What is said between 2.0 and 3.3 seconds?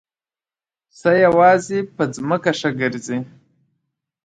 ځمکه ښه ګرځي.